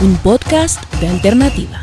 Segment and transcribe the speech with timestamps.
[0.00, 1.82] un podcast de alternativa.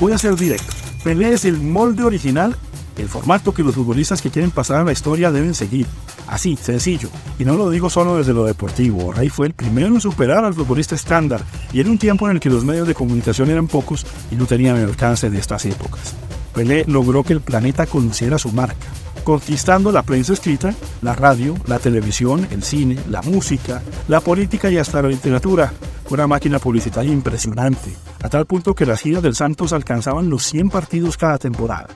[0.00, 0.66] Voy a ser directo.
[1.04, 2.56] Pelé es el molde original,
[2.98, 5.86] el formato que los futbolistas que quieren pasar a la historia deben seguir.
[6.26, 7.08] Así, sencillo.
[7.38, 9.12] Y no lo digo solo desde lo deportivo.
[9.12, 12.40] Rey fue el primero en superar al futbolista estándar y en un tiempo en el
[12.40, 16.14] que los medios de comunicación eran pocos y no tenían el alcance de estas épocas.
[16.52, 18.86] Pelé logró que el planeta conociera su marca
[19.24, 24.78] conquistando la prensa escrita, la radio, la televisión, el cine, la música, la política y
[24.78, 25.72] hasta la literatura.
[26.10, 27.90] Una máquina publicitaria impresionante,
[28.22, 31.88] a tal punto que las giras del Santos alcanzaban los 100 partidos cada temporada.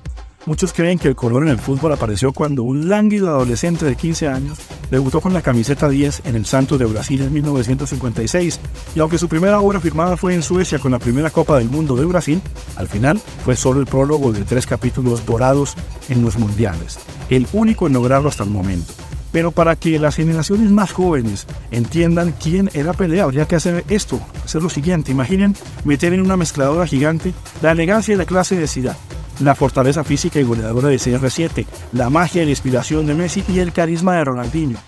[0.48, 4.29] Muchos creen que el color en el fútbol apareció cuando un lánguido adolescente de 15
[4.29, 4.56] años
[4.91, 8.59] debutó con la camiseta 10 en el Santos de Brasil en 1956
[8.95, 11.97] y aunque su primera obra firmada fue en Suecia con la primera Copa del Mundo
[11.97, 12.41] de Brasil,
[12.77, 15.75] al final fue solo el prólogo de tres capítulos dorados
[16.09, 18.95] en los mundiales, el único en lograrlo hasta el momento.
[19.30, 24.19] Pero para que las generaciones más jóvenes entiendan quién era Pelé, habría que hacer esto,
[24.42, 25.12] hacer lo siguiente.
[25.12, 28.97] Imaginen meter en una mezcladora gigante la elegancia y la clase de ciudad
[29.41, 33.72] la fortaleza física y goleadora de CR7, la magia y inspiración de Messi y el
[33.72, 34.78] carisma de Ronaldinho.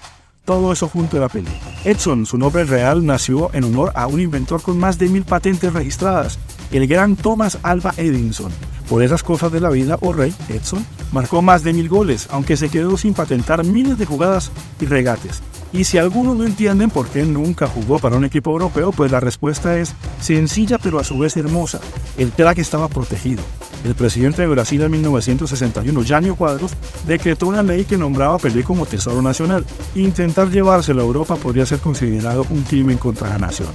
[0.45, 1.51] Todo eso junto a la peli.
[1.85, 5.73] Edson, su nombre real, nació en honor a un inventor con más de mil patentes
[5.73, 6.39] registradas,
[6.73, 8.51] el gran Thomas Alva Edison.
[8.89, 12.69] Por esas cosas de la vida, O'Reilly, Edson, marcó más de mil goles, aunque se
[12.69, 15.43] quedó sin patentar miles de jugadas y regates.
[15.73, 19.21] Y si algunos no entienden por qué nunca jugó para un equipo europeo, pues la
[19.21, 21.81] respuesta es sencilla pero a su vez hermosa.
[22.19, 23.43] El crack estaba protegido.
[23.85, 26.73] El presidente de Brasil en 1961, Jânio Quadros,
[27.07, 29.65] decretó una ley que nombraba a Pelé como Tesoro Nacional.
[29.95, 33.69] Intentar llevárselo a Europa podría ser considerado un crimen contra la nación.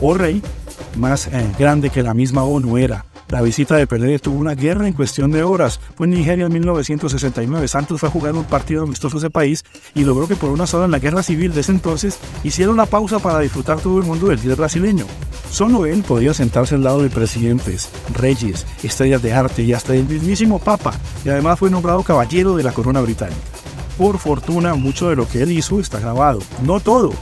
[0.00, 0.40] O rey,
[0.96, 4.86] más eh, grande que la misma ONU era, la visita de Pelé tuvo una guerra
[4.86, 5.80] en cuestión de horas.
[5.96, 7.68] Fue en Nigeria en 1969.
[7.68, 10.84] Santos fue a jugar un partido amistoso ese país y logró que por una sola
[10.84, 14.28] en la guerra civil de ese entonces hiciera una pausa para disfrutar todo el mundo
[14.28, 15.06] del día brasileño.
[15.50, 20.04] Solo él podía sentarse al lado de presidentes, reyes, estrellas de arte y hasta el
[20.04, 23.40] mismísimo Papa, y además fue nombrado caballero de la corona británica.
[23.96, 26.40] Por fortuna, mucho de lo que él hizo está grabado.
[26.64, 27.12] No todo,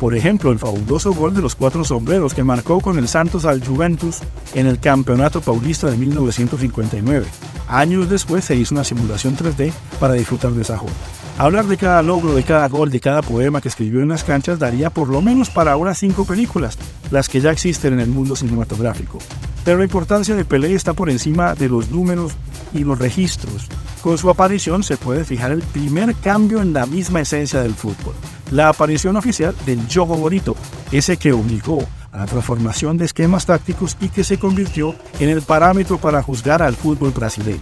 [0.00, 3.64] por ejemplo, el fabuloso gol de los cuatro sombreros que marcó con el Santos al
[3.66, 4.18] Juventus
[4.54, 7.26] en el Campeonato Paulista de 1959.
[7.66, 10.98] Años después se hizo una simulación 3D para disfrutar de esa jugada.
[11.36, 14.58] Hablar de cada logro, de cada gol, de cada poema que escribió en las canchas
[14.58, 16.78] daría por lo menos para unas cinco películas,
[17.10, 19.18] las que ya existen en el mundo cinematográfico.
[19.64, 22.32] Pero la importancia de Pelé está por encima de los números
[22.72, 23.66] y los registros.
[24.02, 28.14] Con su aparición se puede fijar el primer cambio en la misma esencia del fútbol
[28.50, 30.56] la aparición oficial del juego bonito,
[30.92, 31.80] ese que obligó
[32.12, 36.62] a la transformación de esquemas tácticos y que se convirtió en el parámetro para juzgar
[36.62, 37.60] al fútbol brasileño.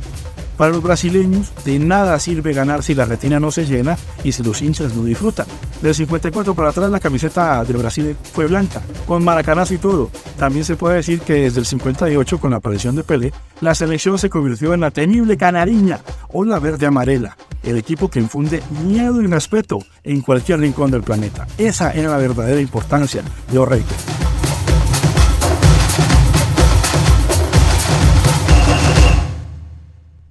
[0.57, 4.43] Para los brasileños, de nada sirve ganar si la retina no se llena y si
[4.43, 5.47] los hinchas no disfrutan.
[5.83, 10.11] Del 54 para atrás la camiseta del Brasil fue blanca, con maracanas y todo.
[10.39, 14.19] También se puede decir que desde el 58, con la aparición de Pelé, la selección
[14.19, 16.01] se convirtió en la temible canariña
[16.33, 21.03] o la verde amarela, el equipo que infunde miedo y respeto en cualquier rincón del
[21.03, 21.47] planeta.
[21.59, 23.23] Esa era la verdadera importancia
[23.53, 23.85] de O'Reilly.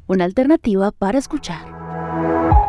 [0.08, 2.65] Una alternativa para escuchar.